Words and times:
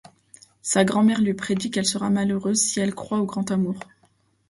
Sa 0.63 0.83
grand-mère 0.83 1.21
lui 1.21 1.35
prédit 1.35 1.69
qu’elle 1.69 1.85
sera 1.85 2.09
malheureuse 2.09 2.57
si 2.59 2.79
elle 2.79 2.95
croit 2.95 3.19
au 3.19 3.25
grand 3.27 3.51
amour. 3.51 3.77